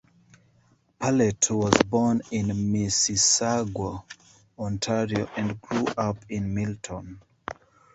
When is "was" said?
1.51-1.79